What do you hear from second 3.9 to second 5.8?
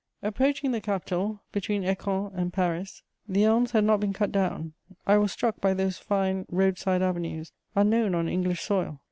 been cut down; I was struck by